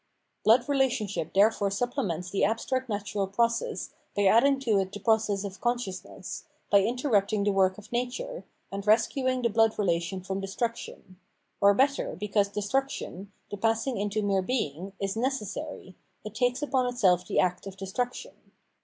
[0.43, 5.61] Blood relationship therefore supplements the abstract natural process by adding to it the process of
[5.61, 11.19] conscious ness, by interrupting the work of nature, and rescuing the blood relation from destruction;
[11.61, 15.95] or better, because destruction, the passing into mere being, is necessary,
[16.25, 18.33] it takes upon itself the act of destruction.